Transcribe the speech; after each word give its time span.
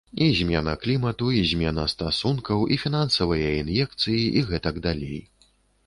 І 0.11 0.27
змена 0.37 0.71
клімату, 0.85 1.27
і 1.41 1.43
змена 1.51 1.85
стасункаў, 1.95 2.65
і 2.75 2.81
фінансавыя 2.87 3.55
ін'екцыі, 3.61 4.21
і 4.23 4.39
гэтак 4.53 4.85
далей. 4.89 5.21